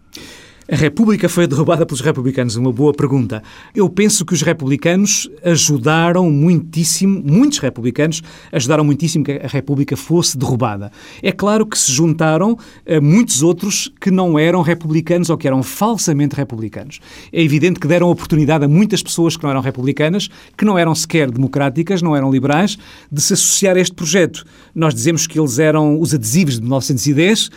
[0.67, 2.57] A República foi derrubada pelos republicanos?
[2.57, 3.43] Uma boa pergunta.
[3.75, 10.39] Eu penso que os republicanos ajudaram muitíssimo, muitos republicanos ajudaram muitíssimo que a República fosse
[10.39, 10.91] derrubada.
[11.23, 12.57] É claro que se juntaram
[12.89, 16.99] a muitos outros que não eram republicanos ou que eram falsamente republicanos.
[17.31, 20.95] É evidente que deram oportunidade a muitas pessoas que não eram republicanas, que não eram
[20.95, 22.79] sequer democráticas, não eram liberais,
[23.13, 24.47] de se associar a este projeto.
[24.75, 27.51] Nós dizemos que eles eram os adesivos de 1910,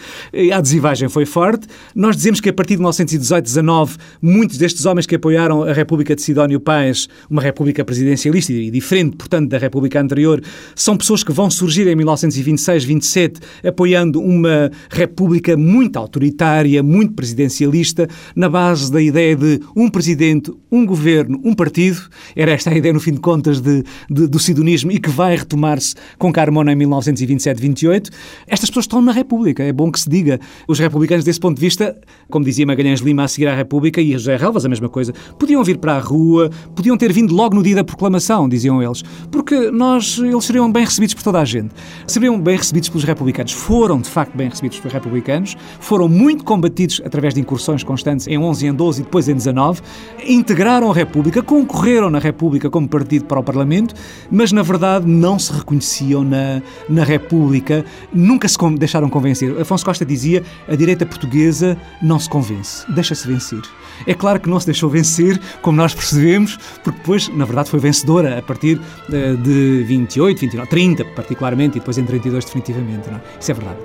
[0.52, 1.67] a adesivagem foi forte.
[1.96, 6.21] Nós dizemos que a partir de 1918-19, muitos destes homens que apoiaram a República de
[6.21, 10.41] Sidónio Paz, uma república presidencialista e diferente, portanto, da república anterior,
[10.75, 18.49] são pessoas que vão surgir em 1926-27 apoiando uma república muito autoritária, muito presidencialista, na
[18.49, 22.01] base da ideia de um presidente, um governo, um partido.
[22.36, 25.36] Era esta a ideia, no fim de contas, de, de, do sidonismo e que vai
[25.36, 28.10] retomar-se com Carmona em 1927-28.
[28.47, 30.39] Estas pessoas estão na República, é bom que se diga.
[30.67, 31.97] Os republicanos, desse ponto de vista,
[32.29, 35.13] como dizia Magalhães, Magalhães Lima a seguir à República e José Relvas a mesma coisa.
[35.38, 39.04] Podiam vir para a rua, podiam ter vindo logo no dia da proclamação, diziam eles,
[39.32, 41.73] porque nós, eles seriam bem recebidos por toda a gente.
[42.06, 43.52] Seriam bem recebidos pelos republicanos.
[43.52, 48.38] Foram, de facto, bem recebidos pelos republicanos, foram muito combatidos através de incursões constantes em
[48.38, 49.82] 11, em 12 e depois em 19,
[50.26, 53.93] integraram a República, concorreram na República como partido para o Parlamento,
[54.32, 59.60] mas na verdade não se reconheciam na, na República, nunca se deixaram convencer.
[59.60, 63.61] Afonso Costa dizia a direita portuguesa não se convence deixa-se vencer.
[64.05, 67.79] É claro que não se deixou vencer, como nós percebemos, porque depois, na verdade, foi
[67.79, 68.79] vencedora a partir
[69.11, 73.09] eh, de 28, 29, 30 particularmente, e depois em 32 definitivamente.
[73.09, 73.17] Não?
[73.17, 73.21] É?
[73.39, 73.77] Isso é verdade.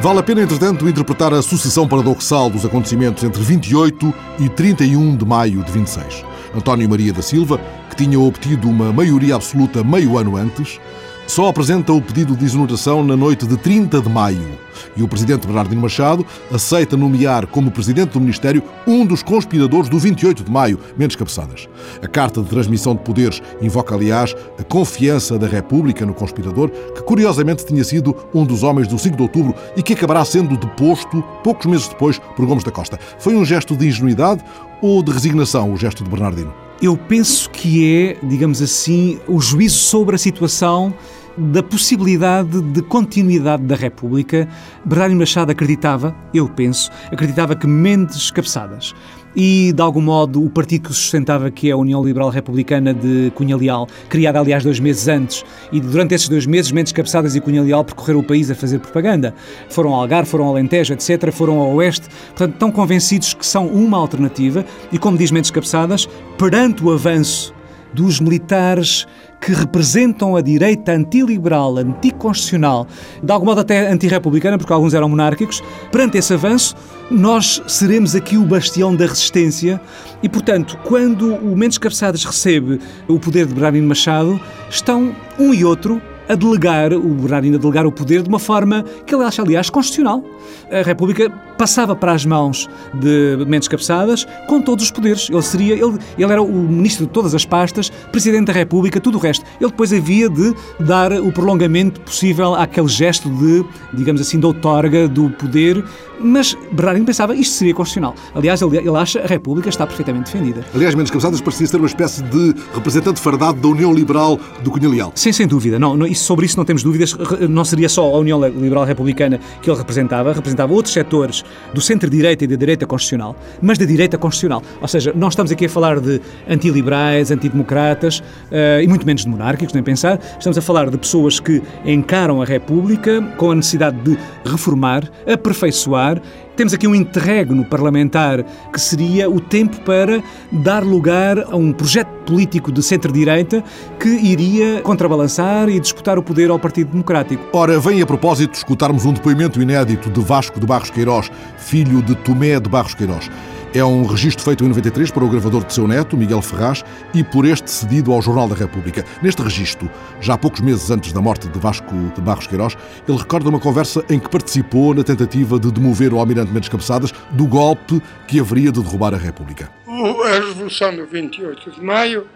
[0.00, 5.24] Vale a pena, entretanto, interpretar a sucessão paradoxal dos acontecimentos entre 28 e 31 de
[5.24, 6.24] maio de 26.
[6.54, 10.80] António Maria da Silva, que tinha obtido uma maioria absoluta meio ano antes,
[11.28, 14.58] só apresenta o pedido de exoneração na noite de 30 de maio.
[14.96, 19.98] E o presidente Bernardino Machado aceita nomear como presidente do Ministério um dos conspiradores do
[19.98, 21.68] 28 de maio, Mendes Cabeçadas.
[22.02, 27.02] A carta de transmissão de poderes invoca, aliás, a confiança da República no conspirador, que
[27.02, 31.22] curiosamente tinha sido um dos homens do 5 de outubro e que acabará sendo deposto
[31.44, 32.98] poucos meses depois por Gomes da Costa.
[33.18, 34.42] Foi um gesto de ingenuidade
[34.80, 36.54] ou de resignação o gesto de Bernardino?
[36.80, 40.94] Eu penso que é, digamos assim, o juízo sobre a situação
[41.38, 44.48] da possibilidade de continuidade da República.
[44.84, 48.94] Bernardino Machado acreditava, eu penso, acreditava que Mendes Cabeçadas
[49.36, 53.30] e, de algum modo, o partido que sustentava, que é a União Liberal Republicana de
[53.34, 57.40] Cunha Leal, criada, aliás, dois meses antes, e durante esses dois meses, Mendes Cabeçadas e
[57.40, 59.34] Cunha Leal percorreram o país a fazer propaganda.
[59.68, 63.66] Foram ao Algarve, foram ao Alentejo, etc., foram ao Oeste, portanto, estão convencidos que são
[63.66, 67.54] uma alternativa, e, como diz Mendes Cabeçadas, perante o avanço
[67.92, 69.06] dos militares
[69.40, 72.86] que representam a direita antiliberal, anticonstitucional,
[73.22, 76.74] de algum modo até antirrepublicana, porque alguns eram monárquicos, perante esse avanço,
[77.10, 79.80] nós seremos aqui o bastião da resistência
[80.22, 85.64] e, portanto, quando o Mendes Cabeçadas recebe o poder de Bernardino Machado, estão um e
[85.64, 89.40] outro a delegar, o Bernardino a delegar o poder de uma forma que ele acha,
[89.40, 90.22] aliás, constitucional.
[90.70, 95.28] A República passava para as mãos de Mendes Cabeçadas com todos os poderes.
[95.28, 99.18] Ele seria, ele, ele era o ministro de todas as pastas, presidente da República, tudo
[99.18, 99.44] o resto.
[99.60, 105.08] Ele depois havia de dar o prolongamento possível àquele gesto de, digamos assim, de outorga
[105.08, 105.84] do poder,
[106.20, 108.14] mas Bernardino pensava isto seria constitucional.
[108.34, 110.64] Aliás, ele, ele acha a República está perfeitamente defendida.
[110.74, 114.88] Aliás, Mendes Cabeçadas parecia ser uma espécie de representante fardado da União Liberal do Cunha
[114.88, 115.12] Leal.
[115.14, 115.78] Sim, sem dúvida.
[115.78, 117.16] Não, não, isso, sobre isso não temos dúvidas.
[117.48, 122.44] Não seria só a União Liberal Republicana que ele representava, representava outros setores do centro-direita
[122.44, 124.62] e da direita constitucional, mas da direita constitucional.
[124.80, 129.28] Ou seja, nós estamos aqui a falar de antiliberais, antidemocratas uh, e muito menos de
[129.28, 130.20] monárquicos, nem pensar.
[130.38, 136.20] Estamos a falar de pessoas que encaram a República com a necessidade de reformar, aperfeiçoar
[136.58, 138.42] temos aqui um interregno parlamentar
[138.72, 143.62] que seria o tempo para dar lugar a um projeto político de centro-direita
[144.00, 147.48] que iria contrabalançar e disputar o poder ao Partido Democrático.
[147.52, 152.16] Ora, vem a propósito escutarmos um depoimento inédito de Vasco de Barros Queiroz, filho de
[152.16, 153.30] Tomé de Barros Queiroz.
[153.78, 157.22] É um registro feito em 93 para o gravador de seu neto, Miguel Ferraz, e
[157.22, 159.04] por este cedido ao Jornal da República.
[159.22, 159.88] Neste registro,
[160.20, 162.76] já poucos meses antes da morte de Vasco de Barros Queiroz,
[163.08, 167.12] ele recorda uma conversa em que participou na tentativa de demover o almirante Mendes Cabeçadas
[167.30, 169.70] do golpe que haveria de derrubar a República.
[169.86, 172.26] A Revolução do 28 de Maio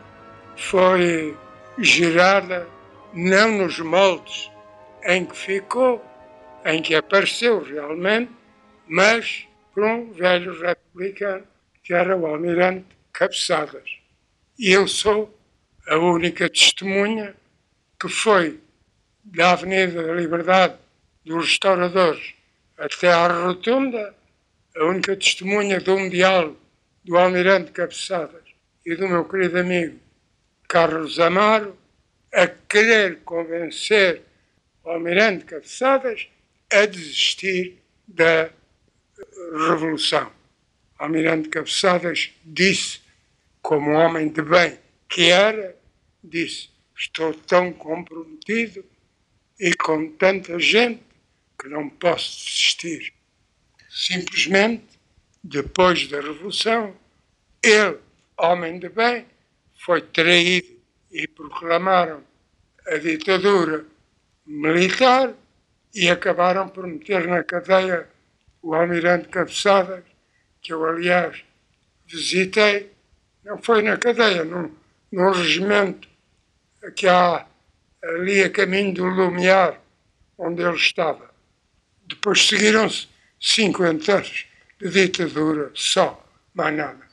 [0.56, 1.36] foi
[1.76, 2.68] gerada
[3.12, 4.48] não nos moldes
[5.04, 6.00] em que ficou,
[6.64, 8.30] em que apareceu realmente,
[8.86, 9.48] mas
[9.80, 11.46] um velho republicano
[11.82, 13.98] que era o almirante Cabeçadas.
[14.58, 15.36] E eu sou
[15.86, 17.34] a única testemunha
[18.00, 18.60] que foi
[19.22, 20.76] da Avenida da Liberdade
[21.24, 22.34] dos Restauradores
[22.76, 24.14] até à Rotunda,
[24.76, 26.56] a única testemunha do Mundial
[27.04, 28.42] do Almirante Cabeçadas
[28.84, 29.98] e do meu querido amigo
[30.68, 31.76] Carlos Amaro,
[32.32, 34.22] a querer convencer
[34.82, 36.28] o Almirante Cabeçadas
[36.72, 38.50] a desistir da
[39.68, 40.30] revolução.
[40.98, 43.00] Almirante Cabeçadas disse,
[43.60, 45.76] como homem de bem que era,
[46.22, 48.84] disse: Estou tão comprometido
[49.58, 51.02] e com tanta gente
[51.60, 53.12] que não posso desistir.
[53.90, 54.98] Simplesmente,
[55.44, 56.96] depois da Revolução,
[57.62, 57.98] ele,
[58.38, 59.26] homem de bem,
[59.84, 60.80] foi traído
[61.10, 62.24] e proclamaram
[62.86, 63.84] a ditadura
[64.46, 65.34] militar
[65.94, 68.08] e acabaram por meter na cadeia
[68.62, 70.04] o almirante Cabeçadas,
[70.60, 71.42] que eu, aliás,
[72.06, 72.92] visitei,
[73.44, 74.72] não foi na cadeia, num,
[75.10, 76.08] num regimento
[76.94, 77.46] que há
[78.02, 79.80] ali a caminho do Lumiar,
[80.38, 81.30] onde ele estava.
[82.06, 83.08] Depois seguiram-se
[83.40, 84.46] 50 anos
[84.80, 87.06] de ditadura só, mais nada.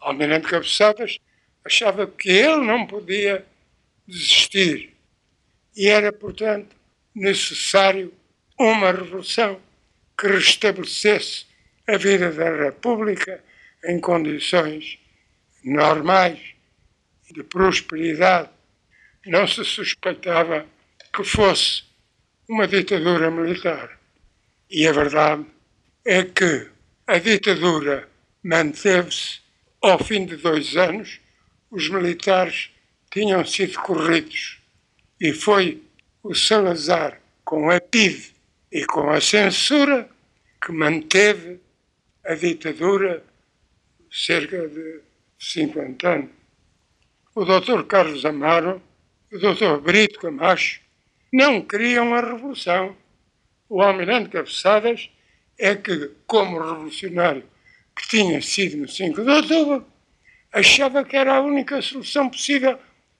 [0.00, 1.18] Almirante Cabeçadas
[1.64, 3.44] achava que ele não podia
[4.06, 4.94] desistir
[5.76, 6.76] e era, portanto,
[7.14, 8.12] necessário
[8.58, 9.60] uma revolução
[10.18, 11.46] que restabelecesse
[11.86, 13.42] a vida da República
[13.84, 14.98] em condições
[15.64, 16.38] normais
[17.30, 18.50] de prosperidade.
[19.26, 20.66] Não se suspeitava
[21.12, 21.82] que fosse
[22.48, 23.98] uma ditadura militar.
[24.70, 25.46] E a verdade
[26.04, 26.68] é que
[27.06, 28.08] a ditadura
[28.42, 29.40] manteve-se
[29.80, 31.20] ao fim de dois anos,
[31.70, 32.70] os militares
[33.12, 34.58] tinham sido corridos
[35.20, 35.82] e foi
[36.22, 38.33] o Salazar com a PIDE
[38.74, 40.10] e com a censura
[40.60, 41.60] que manteve
[42.26, 43.22] a ditadura
[44.10, 45.00] cerca de
[45.38, 46.30] 50 anos.
[47.36, 47.84] O Dr.
[47.84, 48.82] Carlos Amaro,
[49.32, 49.80] o Dr.
[49.80, 50.80] Brito Camacho
[51.32, 52.96] não queriam a revolução.
[53.68, 55.08] O almirante Cabeçadas
[55.56, 57.44] é que, como revolucionário
[57.96, 59.86] que tinha sido no 5 de outubro,
[60.52, 62.76] achava que era a única solução possível,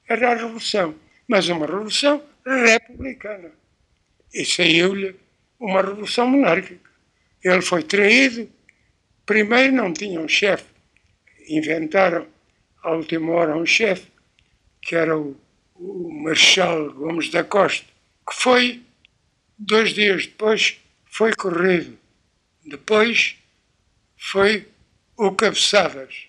[0.08, 0.96] era a revolução.
[1.28, 3.52] Mas uma revolução republicana.
[4.32, 5.23] E saiu-lhe
[5.58, 6.90] uma revolução monárquica.
[7.42, 8.50] Ele foi traído.
[9.26, 10.66] Primeiro não tinha um chefe.
[11.48, 12.26] Inventaram,
[12.82, 14.10] à última hora, um chefe,
[14.80, 15.36] que era o,
[15.74, 17.86] o Marechal Gomes da Costa,
[18.28, 18.82] que foi,
[19.58, 21.98] dois dias depois, foi corrido.
[22.64, 23.36] Depois
[24.16, 24.66] foi
[25.16, 26.28] o Cabeçadas.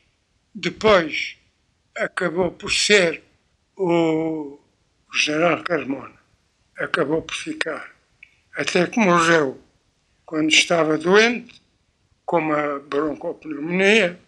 [0.53, 1.37] Depois
[1.95, 3.23] acabou por ser
[3.77, 4.59] o
[5.13, 6.15] general Carmona.
[6.77, 7.94] Acabou por ficar.
[8.55, 9.59] Até que morreu
[10.25, 11.61] quando estava doente,
[12.25, 14.19] com uma broncopneumonia.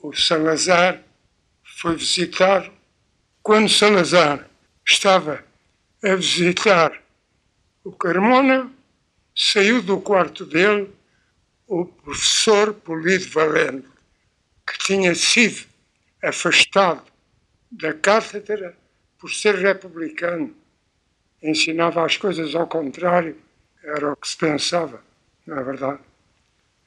[0.00, 1.02] O Salazar
[1.64, 2.70] foi visitar.
[3.42, 4.48] Quando Salazar
[4.86, 5.44] estava
[6.04, 7.02] a visitar
[7.82, 8.70] o Carmona,
[9.34, 10.90] saiu do quarto dele
[11.66, 13.88] o professor Polido Valente,
[14.66, 15.66] que tinha sido
[16.22, 17.02] afastado
[17.70, 18.76] da cátedra
[19.18, 20.54] por ser republicano.
[21.42, 23.36] Ensinava as coisas ao contrário,
[23.82, 25.02] era o que se pensava,
[25.46, 26.00] não é verdade?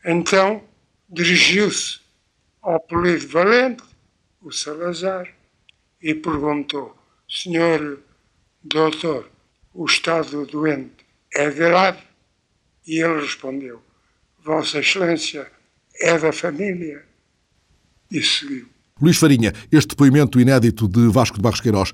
[0.05, 0.63] Então
[1.09, 1.99] dirigiu-se
[2.61, 3.83] ao Polido Valente,
[4.41, 5.27] o Salazar,
[6.01, 6.97] e perguntou:
[7.29, 7.99] Senhor
[8.63, 9.29] doutor,
[9.73, 12.01] o estado do doente é grave?
[12.85, 13.81] E ele respondeu:
[14.43, 15.51] Vossa Excelência
[15.99, 17.05] é da família.
[18.11, 18.67] E seguiu.
[19.01, 21.91] Luís Farinha, este depoimento inédito de Vasco de Barros Queiroz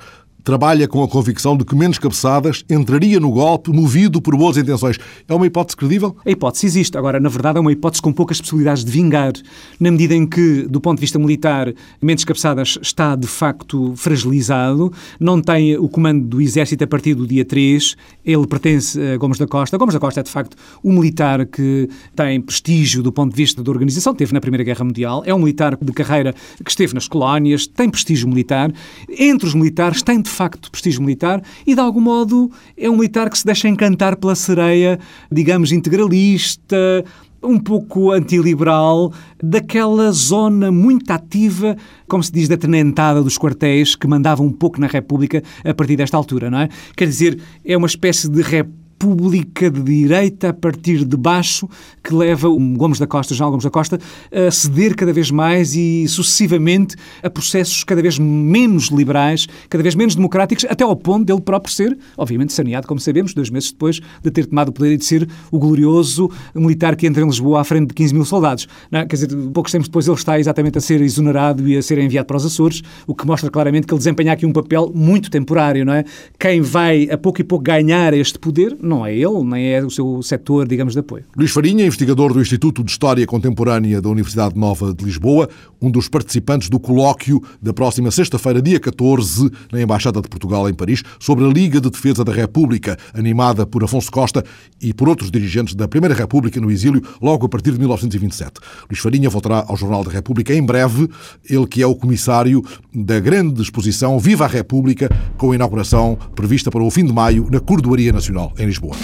[0.47, 4.97] trabalha com a convicção de que menos cabeçadas entraria no golpe movido por boas intenções.
[5.27, 6.15] É uma hipótese credível?
[6.25, 6.97] A hipótese existe.
[6.97, 9.33] Agora, na verdade, é uma hipótese com poucas possibilidades de vingar,
[9.77, 14.89] na medida em que, do ponto de vista militar, Mendes Cabeçadas está de facto fragilizado,
[15.19, 19.37] não tem o comando do exército a partir do dia 3, ele pertence a Gomes
[19.37, 19.77] da Costa.
[19.77, 23.61] Gomes da Costa é, de facto, um militar que tem prestígio do ponto de vista
[23.61, 26.33] da organização, teve na Primeira Guerra Mundial, é um militar de carreira
[26.63, 28.71] que esteve nas colónias, tem prestígio militar.
[29.09, 33.29] Entre os militares, tem de facto prestígio militar e, de algum modo, é um militar
[33.29, 34.99] que se deixa encantar pela sereia,
[35.31, 37.03] digamos, integralista,
[37.41, 39.11] um pouco antiliberal,
[39.41, 41.75] daquela zona muito ativa,
[42.07, 45.95] como se diz, da tenentada dos quartéis, que mandava um pouco na República a partir
[45.95, 46.69] desta altura, não é?
[46.95, 51.69] Quer dizer, é uma espécie de república pública de direita a partir de baixo
[52.03, 53.99] que leva o Gomes da Costa, João Gomes da Costa,
[54.31, 59.95] a ceder cada vez mais e sucessivamente a processos cada vez menos liberais, cada vez
[59.95, 63.99] menos democráticos, até ao ponto dele próprio ser, obviamente, saneado, como sabemos, dois meses depois
[64.21, 67.61] de ter tomado o poder e de ser o glorioso militar que entra em Lisboa
[67.61, 68.67] à frente de 15 mil soldados.
[68.91, 69.05] Não, é?
[69.05, 72.27] quer dizer, poucos tempos depois ele está exatamente a ser exonerado e a ser enviado
[72.27, 75.85] para os Açores, o que mostra claramente que ele desempenha aqui um papel muito temporário,
[75.85, 76.03] não é?
[76.39, 79.89] Quem vai a pouco e pouco ganhar este poder não é ele, nem é o
[79.89, 81.25] seu setor, digamos, de apoio.
[81.35, 85.49] Luís Farinha, investigador do Instituto de História Contemporânea da Universidade Nova de Lisboa,
[85.81, 90.73] um dos participantes do colóquio da próxima sexta-feira, dia 14, na Embaixada de Portugal em
[90.73, 94.43] Paris, sobre a Liga de Defesa da República, animada por Afonso Costa
[94.81, 98.59] e por outros dirigentes da Primeira República no exílio, logo a partir de 1927.
[98.89, 101.09] Luís Farinha voltará ao Jornal da República em breve,
[101.49, 102.63] ele que é o comissário
[102.93, 107.47] da grande exposição Viva a República, com a inauguração prevista para o fim de maio
[107.51, 108.95] na Cordoaria Nacional, em Lisboa.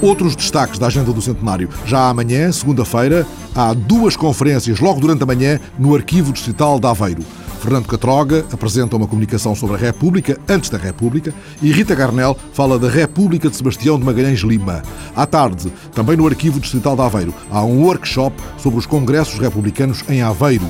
[0.00, 1.68] Outros destaques da agenda do centenário.
[1.84, 7.24] Já amanhã, segunda-feira, há duas conferências logo durante a manhã no Arquivo Distrital de Aveiro.
[7.60, 12.78] Fernando Catroga apresenta uma comunicação sobre a República antes da República e Rita Garnel fala
[12.78, 14.82] da República de Sebastião de Magalhães Lima.
[15.14, 20.04] À tarde, também no Arquivo Distrital de Aveiro, há um workshop sobre os congressos republicanos
[20.08, 20.66] em Aveiro.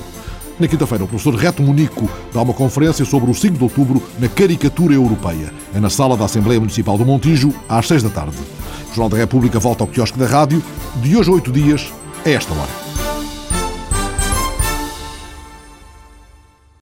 [0.58, 4.28] Na quinta-feira, o professor Reto Munico dá uma conferência sobre o 5 de outubro na
[4.28, 5.52] caricatura europeia.
[5.74, 8.36] É na sala da Assembleia Municipal do Montijo, às 6 da tarde.
[8.84, 10.62] O Jornal da República volta ao quiosque da rádio,
[11.02, 11.92] de hoje a oito dias,
[12.24, 12.85] a esta hora.